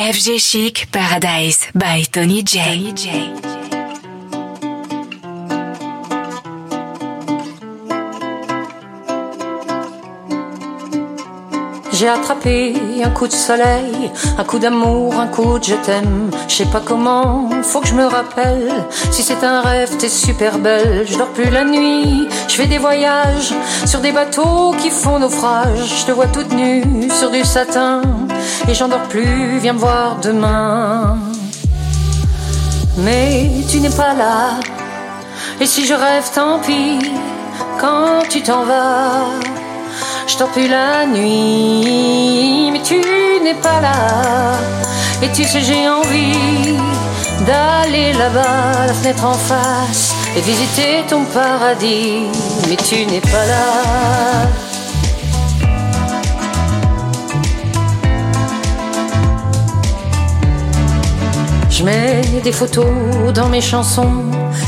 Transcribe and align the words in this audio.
FG 0.00 0.38
Chic 0.38 0.86
Paradise 0.90 1.68
by 1.74 2.06
Tony 2.10 2.42
J. 2.42 2.58
Tony 2.64 2.96
J. 2.96 3.10
J'ai 11.92 12.08
attrapé 12.08 12.74
un 13.04 13.10
coup 13.10 13.26
de 13.26 13.32
soleil, 13.32 14.10
un 14.38 14.44
coup 14.44 14.58
d'amour, 14.58 15.20
un 15.20 15.26
coup 15.26 15.58
de 15.58 15.64
je 15.64 15.74
t'aime. 15.74 16.30
Je 16.48 16.54
sais 16.54 16.64
pas 16.64 16.80
comment, 16.82 17.50
faut 17.62 17.82
que 17.82 17.88
je 17.88 17.94
me 17.94 18.06
rappelle. 18.06 18.72
Si 19.10 19.22
c'est 19.22 19.44
un 19.44 19.60
rêve, 19.60 19.98
t'es 19.98 20.08
super 20.08 20.58
belle. 20.60 21.04
Je 21.06 21.18
dors 21.18 21.28
plus 21.28 21.50
la 21.50 21.62
nuit, 21.62 22.26
je 22.48 22.54
fais 22.54 22.66
des 22.66 22.78
voyages 22.78 23.52
sur 23.84 24.00
des 24.00 24.12
bateaux 24.12 24.72
qui 24.80 24.88
font 24.88 25.18
naufrage. 25.18 26.00
Je 26.00 26.06
te 26.06 26.12
vois 26.12 26.28
toute 26.28 26.54
nue 26.54 27.10
sur 27.10 27.30
du 27.30 27.44
satin 27.44 28.00
et 28.68 28.74
j'en 28.74 28.88
dors 28.88 29.08
plus. 29.08 29.58
Viens 29.58 29.74
me 29.74 29.78
voir 29.78 30.16
demain. 30.16 31.18
Mais 32.98 33.50
tu 33.70 33.80
n'es 33.80 33.90
pas 33.90 34.14
là. 34.14 34.60
Et 35.60 35.66
si 35.66 35.86
je 35.86 35.94
rêve, 35.94 36.28
tant 36.34 36.58
pis. 36.58 36.98
Quand 37.80 38.22
tu 38.28 38.42
t'en 38.42 38.64
vas. 38.64 39.26
Je 40.26 40.44
plus 40.44 40.68
la 40.68 41.06
nuit, 41.06 42.70
mais 42.72 42.80
tu 42.82 42.94
n'es 43.42 43.54
pas 43.54 43.80
là. 43.80 44.56
Et 45.22 45.28
tu 45.32 45.44
sais, 45.44 45.60
j'ai 45.60 45.88
envie 45.88 46.78
d'aller 47.46 48.12
là-bas, 48.14 48.86
la 48.86 48.94
fenêtre 48.94 49.24
en 49.24 49.34
face, 49.34 50.14
et 50.36 50.40
visiter 50.40 51.04
ton 51.08 51.24
paradis, 51.24 52.28
mais 52.68 52.76
tu 52.76 53.04
n'es 53.06 53.20
pas 53.20 53.46
là. 53.46 54.69
Je 61.80 61.84
mets 61.86 62.42
des 62.44 62.52
photos 62.52 63.32
dans 63.34 63.48
mes 63.48 63.62
chansons 63.62 64.12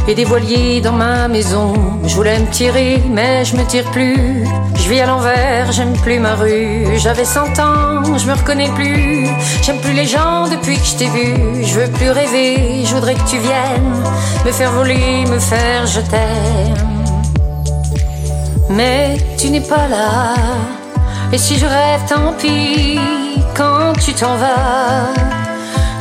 et 0.08 0.14
des 0.14 0.24
voiliers 0.24 0.80
dans 0.80 0.94
ma 0.94 1.28
maison. 1.28 1.74
Je 2.06 2.14
voulais 2.14 2.38
me 2.38 2.46
tirer, 2.46 3.02
mais 3.06 3.44
je 3.44 3.54
me 3.54 3.66
tire 3.66 3.84
plus. 3.90 4.46
Je 4.76 4.88
vis 4.88 5.00
à 5.00 5.04
l'envers, 5.04 5.70
j'aime 5.72 5.92
plus 5.98 6.18
ma 6.18 6.36
rue. 6.36 6.86
J'avais 6.96 7.26
100 7.26 7.58
ans, 7.58 8.16
je 8.16 8.26
me 8.26 8.32
reconnais 8.32 8.70
plus. 8.70 9.28
J'aime 9.62 9.78
plus 9.80 9.92
les 9.92 10.06
gens 10.06 10.48
depuis 10.48 10.78
que 10.78 10.86
je 10.86 10.96
t'ai 10.96 11.08
vu. 11.08 11.62
Je 11.62 11.80
veux 11.80 11.90
plus 11.90 12.10
rêver, 12.10 12.82
je 12.86 12.94
voudrais 12.94 13.14
que 13.14 13.28
tu 13.28 13.36
viennes 13.36 14.02
me 14.46 14.50
faire 14.50 14.72
voler, 14.72 15.26
me 15.26 15.38
faire 15.38 15.86
je 15.86 16.00
t'aime. 16.00 17.04
Mais 18.70 19.18
tu 19.36 19.50
n'es 19.50 19.60
pas 19.60 19.86
là. 19.86 20.34
Et 21.30 21.36
si 21.36 21.58
je 21.58 21.66
rêve, 21.66 22.00
tant 22.08 22.32
pis 22.40 22.98
quand 23.54 23.92
tu 24.02 24.14
t'en 24.14 24.36
vas. 24.36 25.41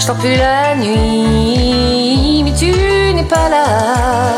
Je 0.02 0.07
t'en 0.07 0.16
plus 0.16 0.35
la 0.35 0.75
nuit, 0.75 2.41
mais 2.44 2.53
tu 2.55 2.71
n'es 3.13 3.23
pas 3.23 3.49
là. 3.49 4.33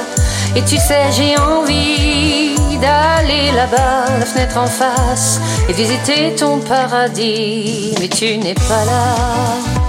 Et 0.57 0.61
tu 0.63 0.75
sais, 0.75 1.09
j'ai 1.15 1.37
envie 1.37 2.57
d'aller 2.81 3.49
là-bas, 3.55 4.17
la 4.19 4.25
fenêtre 4.25 4.57
en 4.57 4.67
face, 4.67 5.39
et 5.69 5.71
visiter 5.71 6.35
ton 6.35 6.59
paradis, 6.59 7.95
mais 7.97 8.09
tu 8.09 8.37
n'es 8.39 8.55
pas 8.55 8.83
là. 8.83 9.82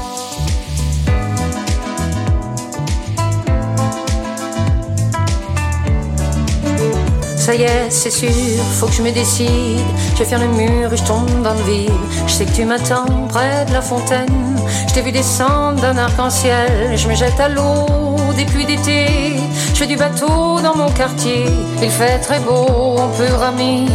Ça 7.45 7.55
y 7.55 7.65
est, 7.65 7.91
c'est 7.91 8.11
sûr, 8.11 8.31
faut 8.73 8.87
que 8.87 8.95
je 8.95 9.03
me 9.03 9.11
décide. 9.11 9.79
Je 10.15 10.21
vais 10.21 10.25
faire 10.25 10.39
le 10.39 10.47
mur 10.47 10.91
et 10.91 10.97
je 10.97 11.05
tombe 11.05 11.43
dans 11.43 11.53
le 11.53 11.63
vide. 11.65 11.93
Je 12.27 12.33
sais 12.33 12.47
que 12.47 12.53
tu 12.53 12.65
m'attends 12.65 13.27
près 13.29 13.67
de 13.67 13.73
la 13.75 13.83
fontaine. 13.83 14.57
Je 14.89 14.95
t'ai 14.95 15.03
vu 15.03 15.13
descendre 15.13 15.79
d'un 15.83 15.99
arc-en-ciel. 15.99 16.97
Je 16.97 17.07
me 17.07 17.15
jette 17.15 17.39
à 17.39 17.51
l'eau 17.51 18.07
des 18.35 18.47
pluies 18.47 18.65
d'été. 18.65 19.37
Je 19.75 19.79
fais 19.79 19.87
du 19.87 19.95
bateau 19.95 20.59
dans 20.63 20.75
mon 20.75 20.91
quartier. 20.93 21.45
Il 21.83 21.91
fait 21.91 22.19
très 22.21 22.41
beau, 22.41 22.97
on 22.97 23.09
peut 23.09 23.35
ramer. 23.35 23.89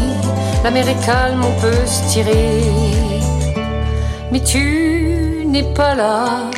La 0.64 0.70
mer 0.70 0.88
est 0.88 1.04
calme, 1.04 1.44
on 1.44 1.60
peut 1.60 1.88
se 1.88 2.08
tirer. 2.08 2.62
Mais 4.31 4.44
tu 4.44 5.44
n'es 5.48 5.64
pas 5.74 5.96
là. 5.96 6.52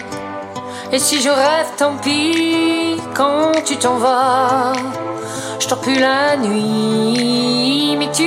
Et 0.91 0.99
si 0.99 1.21
je 1.21 1.29
rêve, 1.29 1.67
tant 1.77 1.95
pis 2.03 2.97
quand 3.13 3.53
tu 3.65 3.77
t'en 3.77 3.95
vas. 3.95 4.73
Dors 5.71 5.79
plus 5.79 6.01
la 6.01 6.35
nuit, 6.35 7.95
mais 7.97 8.11
tu 8.11 8.25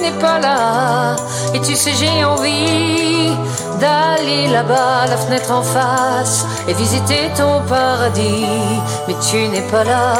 n'es 0.00 0.18
pas 0.18 0.38
là. 0.38 1.16
Et 1.52 1.60
tu 1.60 1.76
sais, 1.76 1.92
j'ai 1.92 2.24
envie 2.24 3.36
d'aller 3.78 4.48
là-bas, 4.48 5.06
la 5.06 5.18
fenêtre 5.18 5.52
en 5.52 5.60
face, 5.60 6.46
et 6.66 6.72
visiter 6.72 7.30
ton 7.36 7.60
paradis, 7.68 8.46
mais 9.06 9.16
tu 9.28 9.48
n'es 9.48 9.60
pas 9.70 9.84
là. 9.84 10.14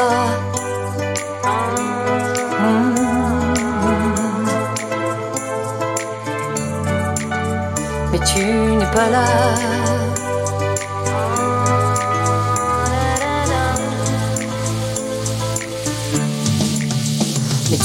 Mais 8.11 8.19
tu 8.31 8.45
n'es 8.45 8.91
pas 8.93 9.09
là. 9.09 9.72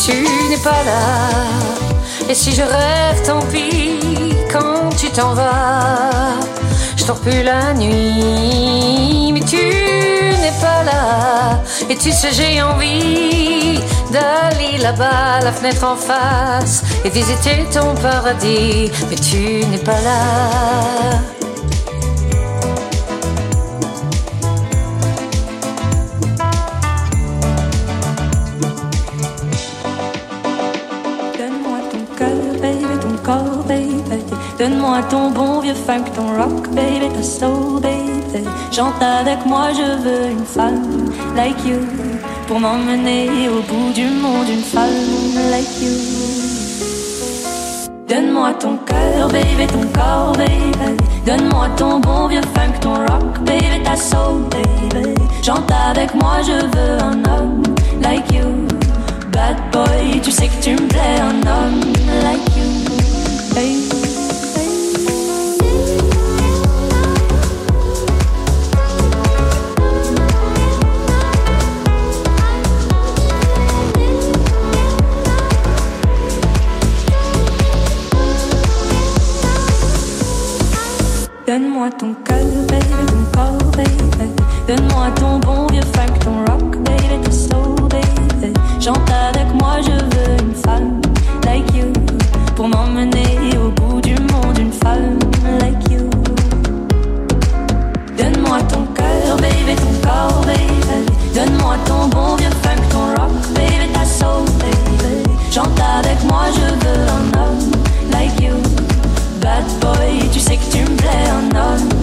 Tu 0.04 0.12
n'es 0.48 0.56
pas 0.58 0.82
là. 0.84 1.28
Et 2.28 2.34
si 2.34 2.54
je 2.54 2.62
rêve, 2.62 3.22
tant 3.26 3.40
pis 3.52 3.98
quand 4.52 4.90
tu 4.96 5.10
t'en 5.10 5.34
vas. 5.34 6.34
Je 6.96 7.04
dors 7.04 7.18
plus 7.20 7.42
la 7.42 7.72
nuit, 7.74 9.32
mais 9.32 9.40
tu 9.40 9.56
n'es 9.56 10.52
pas 10.60 10.82
là. 10.84 11.60
Et 11.88 11.96
tu 11.96 12.12
sais, 12.12 12.30
j'ai 12.32 12.62
envie 12.62 13.80
d'aller 14.12 14.78
là-bas, 14.78 15.40
la 15.42 15.52
fenêtre 15.52 15.84
en 15.84 15.96
face, 15.96 16.82
et 17.04 17.10
visiter 17.10 17.66
ton 17.72 17.94
paradis, 17.94 18.90
mais 19.08 19.16
tu 19.16 19.64
n'es 19.66 19.78
pas 19.78 20.00
là. 20.00 21.37
Donne-moi 34.58 35.02
ton 35.08 35.30
bon 35.30 35.60
vieux 35.60 35.72
funk, 35.72 36.02
ton 36.16 36.36
rock, 36.36 36.68
baby, 36.70 37.08
ta 37.14 37.22
soul, 37.22 37.80
baby. 37.80 38.44
Chante 38.72 39.00
avec 39.00 39.46
moi, 39.46 39.68
je 39.72 40.02
veux 40.02 40.30
une 40.32 40.44
femme 40.44 41.12
like 41.36 41.64
you. 41.64 41.78
Pour 42.48 42.58
m'emmener 42.58 43.48
au 43.48 43.62
bout 43.62 43.92
du 43.94 44.06
monde, 44.06 44.48
une 44.48 44.64
femme 44.64 44.90
like 45.52 45.80
you. 45.80 45.94
Donne-moi 48.08 48.52
ton 48.54 48.76
cœur, 48.78 49.28
baby, 49.28 49.66
ton 49.68 49.86
corps, 49.94 50.32
baby. 50.32 50.96
Donne-moi 51.24 51.68
ton 51.76 52.00
bon 52.00 52.26
vieux 52.26 52.42
funk, 52.54 52.80
ton 52.80 52.94
rock, 52.94 53.38
baby, 53.44 53.80
ta 53.84 53.94
soul, 53.94 54.42
baby. 54.50 55.14
Chante 55.40 55.70
avec 55.88 56.12
moi, 56.16 56.38
je 56.42 56.66
veux 56.76 57.00
un 57.00 57.24
homme 57.30 57.62
like 58.02 58.28
you. 58.32 58.66
Bad 59.30 59.56
boy, 59.70 60.20
tu 60.20 60.32
sais 60.32 60.48
que 60.48 60.62
tu 60.64 60.70
me 60.72 60.88
plais, 60.88 61.20
un 61.20 61.46
homme 61.46 61.80
like 62.24 62.56
you. 62.56 63.56
Hey. 63.56 64.07
Donne-moi 81.88 82.00
ton 82.00 82.14
cœur, 82.22 82.44
baby, 82.68 83.06
ton 83.06 83.38
corps, 83.38 83.70
baby. 83.72 84.32
Donne-moi 84.66 85.06
ton 85.16 85.38
bon 85.38 85.66
vieux 85.68 85.80
funk, 85.94 86.18
ton 86.22 86.44
rock, 86.44 86.76
baby, 86.84 87.22
ta 87.24 87.30
soul, 87.30 87.76
baby. 87.88 88.52
Chante 88.78 89.10
avec 89.10 89.46
moi, 89.54 89.76
je 89.80 89.92
veux 89.92 90.36
une 90.42 90.54
femme 90.54 91.00
like 91.46 91.74
you. 91.74 91.90
Pour 92.56 92.68
m'emmener 92.68 93.38
au 93.56 93.70
bout 93.70 94.00
du 94.02 94.14
monde, 94.14 94.58
une 94.58 94.72
femme 94.72 95.18
like 95.60 95.90
you. 95.90 96.10
Donne-moi 98.18 98.58
ton 98.68 98.84
cœur, 98.94 99.36
baby, 99.38 99.74
ton 99.76 100.08
corps, 100.08 100.44
baby. 100.44 101.06
Donne-moi 101.34 101.76
ton 101.86 102.08
bon 102.08 102.36
vieux 102.36 102.50
funk, 102.62 102.82
ton 102.90 103.14
rock, 103.16 103.32
baby, 103.54 103.90
ta 103.94 104.04
soul, 104.04 104.44
baby. 104.58 105.22
Chante 105.50 105.80
avec 105.98 106.22
moi, 106.24 106.44
je 106.52 106.86
veux 106.86 107.02
un 107.08 107.40
homme 107.40 107.70
like 108.12 108.38
you. 108.42 108.52
Bad 109.40 109.64
boy, 109.80 110.28
tu 110.32 110.40
sais 110.40 110.57
que 110.98 111.48
tu 111.52 111.94
me 111.94 111.97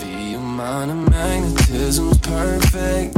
The 0.00 0.34
amount 0.36 0.90
of 0.90 1.10
magnetism's 1.10 2.18
perfect. 2.18 3.16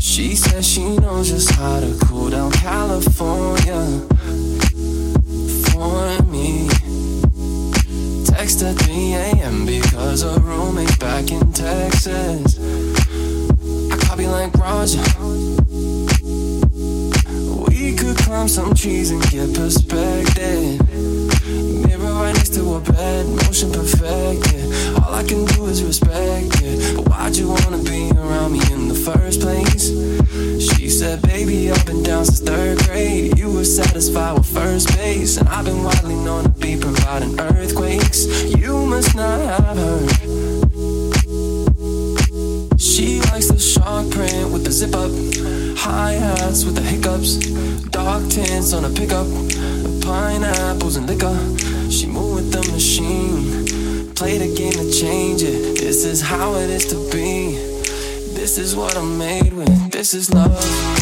She 0.00 0.34
says 0.34 0.66
she 0.66 0.96
knows 0.96 1.28
just 1.28 1.50
how 1.50 1.80
to 1.80 1.98
cool 2.06 2.30
down 2.30 2.52
California 2.52 3.84
for 5.72 6.22
me. 6.22 6.68
Text 8.24 8.62
at 8.62 8.76
3 8.78 9.12
a.m. 9.12 9.66
because 9.66 10.22
her 10.22 10.38
roommate's 10.40 10.96
back 10.96 11.30
in 11.30 11.52
Texas. 11.52 12.58
I 13.92 13.96
copy 13.98 14.26
like 14.26 14.54
Roger. 14.54 15.67
Climb 18.38 18.48
some 18.48 18.72
trees 18.72 19.10
and 19.10 19.20
get 19.30 19.52
perspective. 19.52 20.78
Mirror 21.84 22.12
right 22.22 22.32
next 22.36 22.54
to 22.54 22.74
her 22.74 22.92
bed, 22.92 23.26
motion 23.26 23.72
perfect. 23.72 24.52
Yeah. 24.52 25.02
All 25.02 25.12
I 25.12 25.24
can 25.24 25.44
do 25.46 25.66
is 25.66 25.82
respect 25.82 26.62
it. 26.62 26.94
But 26.94 27.08
why'd 27.08 27.36
you 27.36 27.48
wanna 27.48 27.78
be 27.78 28.12
around 28.12 28.52
me 28.52 28.60
in 28.70 28.86
the 28.86 28.94
first 28.94 29.40
place? 29.40 29.90
She 30.70 30.88
said, 30.88 31.20
baby, 31.22 31.68
I've 31.72 31.84
been 31.84 32.04
down 32.04 32.26
since 32.26 32.38
third 32.38 32.78
grade. 32.86 33.36
You 33.36 33.50
were 33.50 33.64
satisfied 33.64 34.38
with 34.38 34.46
first 34.46 34.96
base, 34.96 35.36
and 35.36 35.48
I've 35.48 35.64
been 35.64 35.82
widely 35.82 36.14
known 36.14 36.44
to 36.44 36.50
be 36.50 36.76
providing 36.78 37.40
earthquakes. 37.40 38.24
You 38.54 38.86
must 38.86 39.16
not 39.16 39.40
have 39.40 39.76
heard. 39.76 40.10
She 42.78 43.18
likes 43.32 43.48
the 43.48 43.58
shark 43.58 44.10
print 44.10 44.52
with 44.52 44.62
the 44.64 44.70
zip 44.70 44.94
up, 44.94 45.10
high 45.78 46.14
hats 46.14 46.64
with 46.64 46.74
the 46.74 46.82
hiccups, 46.82 47.36
dark 47.90 48.28
tints 48.28 48.72
on 48.72 48.84
a 48.84 48.90
pickup, 48.90 49.26
pineapples 50.02 50.96
and 50.96 51.06
liquor. 51.06 51.38
She 51.88 52.06
moved 52.06 52.34
with 52.34 52.52
the 52.52 52.72
machine, 52.72 54.12
play 54.14 54.38
the 54.38 54.52
game 54.56 54.72
to 54.72 54.90
change 54.90 55.42
it. 55.42 55.78
This 55.78 56.04
is 56.04 56.20
how 56.20 56.54
it 56.54 56.68
is 56.68 56.86
to 56.86 56.96
be. 57.12 57.54
This 58.34 58.58
is 58.58 58.74
what 58.74 58.96
I'm 58.96 59.18
made 59.18 59.52
with. 59.52 59.92
This 59.92 60.14
is 60.14 60.34
love. 60.34 60.97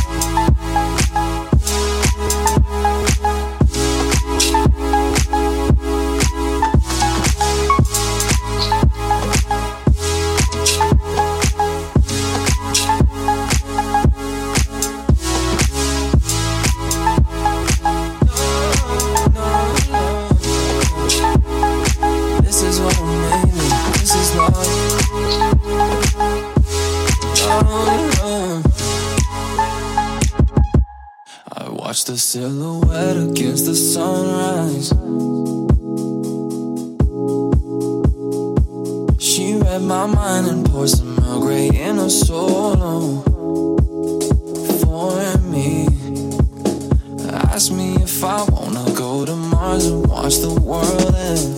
Asked 47.57 47.73
me 47.73 47.95
if 48.03 48.23
I 48.23 48.45
wanna 48.51 48.85
go 48.93 49.25
to 49.25 49.35
Mars 49.35 49.87
and 49.87 50.07
watch 50.07 50.41
the 50.41 50.53
world 50.61 51.15
end. 51.15 51.57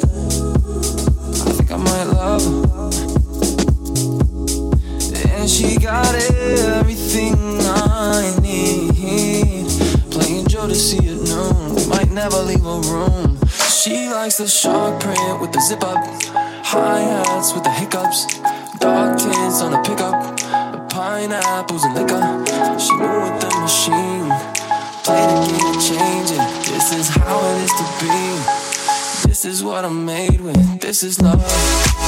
I 1.45 1.51
think 1.57 1.73
I 1.73 1.77
might 1.77 2.05
love 2.05 2.45
her. 2.47 2.91
And 5.35 5.51
she 5.51 5.77
got 5.77 6.15
everything 6.15 7.35
I 7.63 8.33
need. 8.41 9.67
Playing 10.13 10.45
Jodeci 10.47 10.99
at 10.99 11.19
noon, 11.31 11.89
might 11.89 12.13
never 12.13 12.43
leave 12.43 12.65
a 12.65 12.79
room. 12.93 13.37
She 13.69 14.09
likes 14.09 14.37
the 14.39 14.47
shark 14.47 15.01
print 15.01 15.41
with 15.41 15.51
the 15.51 15.61
zip 15.63 15.83
up, 15.83 15.99
high 16.65 17.01
hats 17.01 17.53
with 17.55 17.65
the 17.65 17.73
hiccups, 17.73 18.39
dark 18.79 19.19
tints 19.19 19.61
on 19.61 19.73
the 19.73 19.79
pickup, 19.79 20.39
pineapples 20.91 21.83
and 21.83 21.95
liquor. 21.97 22.23
She 22.79 22.93
moved 22.95 23.33
with 23.33 23.41
the 23.43 23.51
machine, 23.59 24.58
play 25.09 25.25
the 25.25 25.47
game 25.49 25.73
to 25.73 25.81
change 25.81 26.31
it. 26.33 26.67
This 26.67 26.93
is 26.93 27.09
how 27.09 27.41
it 27.53 27.63
is 27.63 27.73
to 27.81 27.85
be. 27.99 29.27
This 29.27 29.47
is 29.47 29.65
what 29.65 29.87
I'm 29.87 30.05
made 30.05 30.39
with. 30.43 30.81
This 30.81 31.03
is 31.03 31.23
love. 31.23 32.08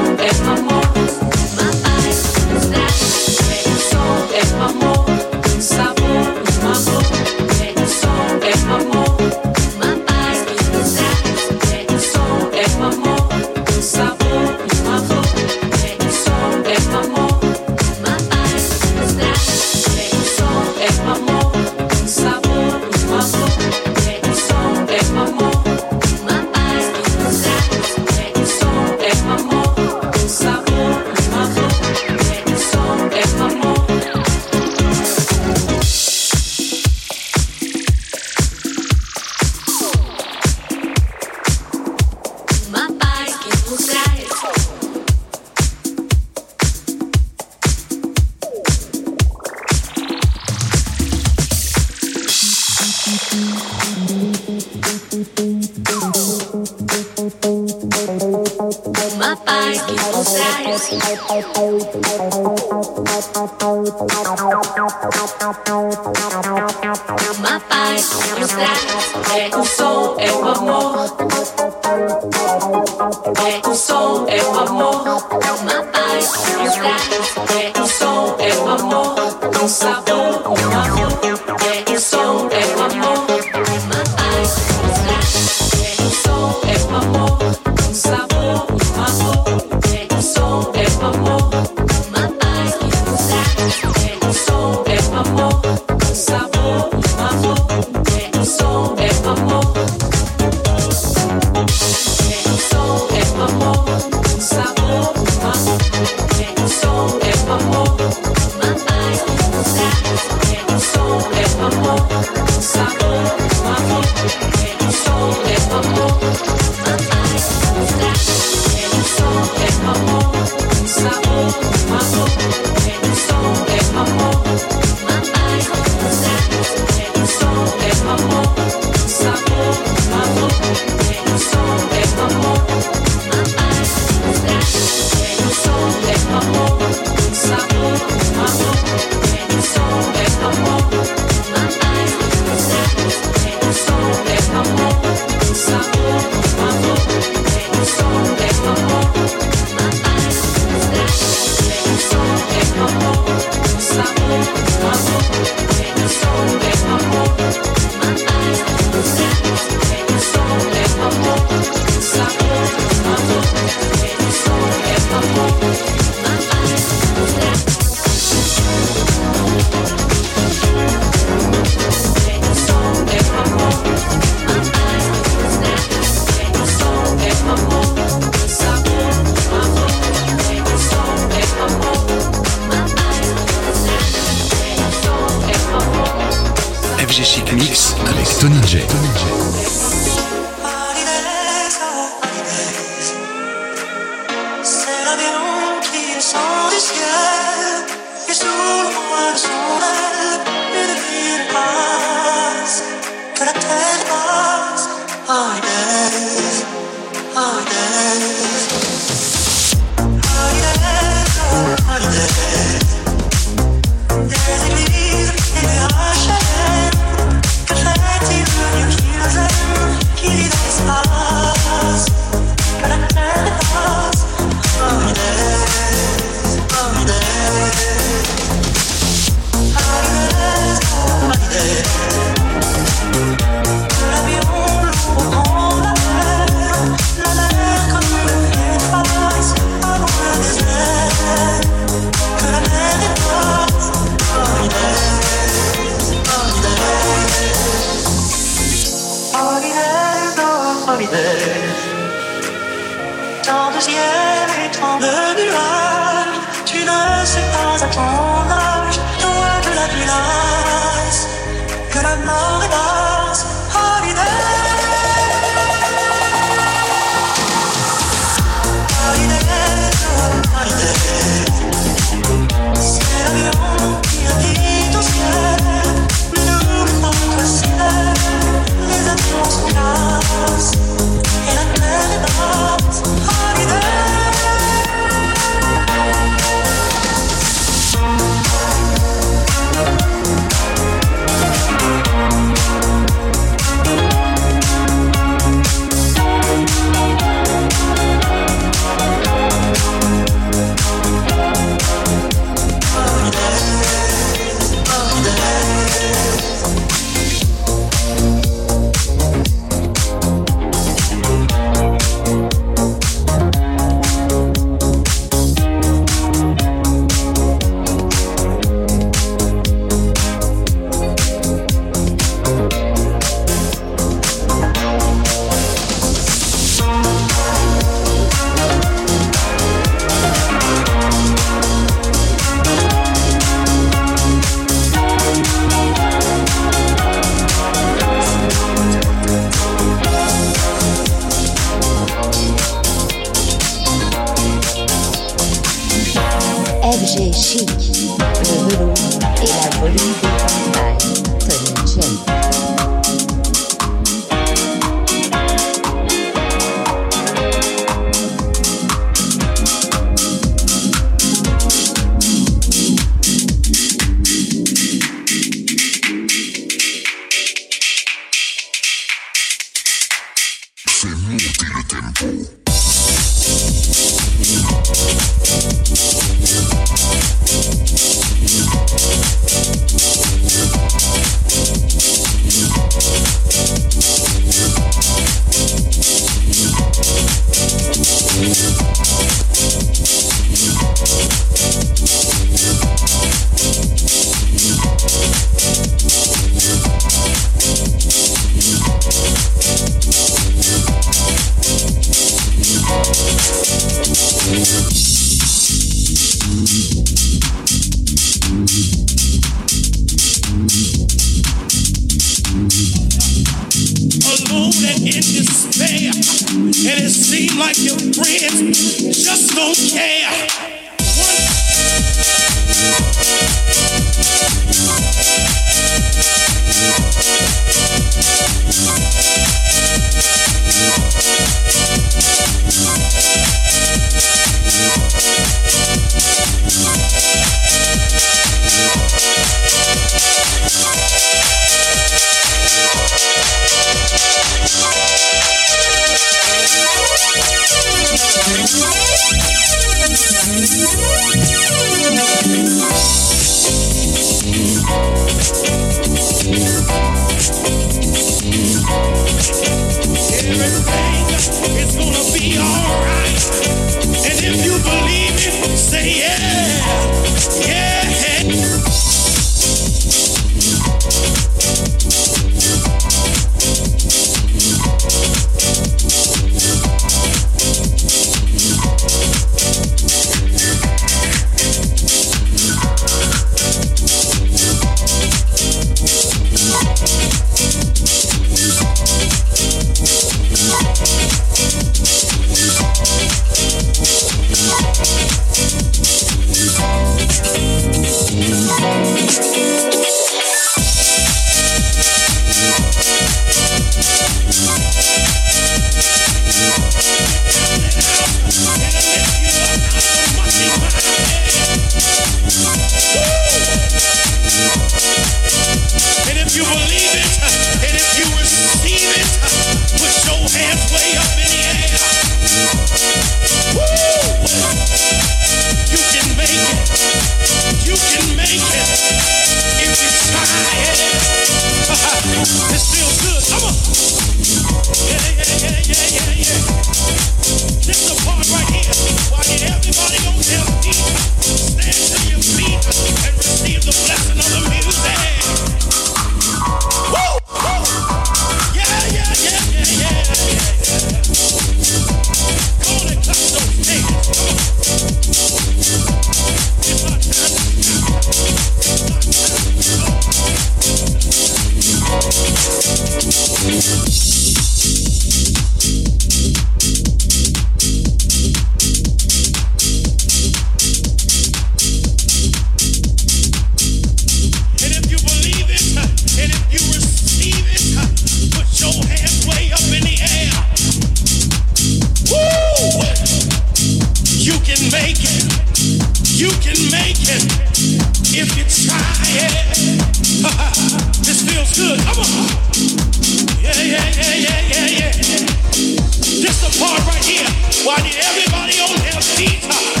Everybody 598.53 598.81
on 598.81 598.99
their 598.99 599.21
feet. 599.21 600.00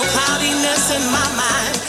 no 0.00 0.06
cloudiness 0.08 0.90
in 0.90 1.02
my 1.12 1.28
mind. 1.36 1.79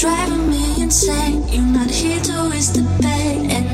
driving 0.00 0.48
me 0.48 0.80
insane. 0.80 1.46
You're 1.48 1.60
not 1.60 1.90
here 1.90 2.20
to 2.20 2.48
waste 2.50 2.72
the 2.72 2.84
pain. 3.02 3.69